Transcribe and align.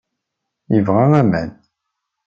Yebɣa 0.73 1.01
aman. 1.19 1.49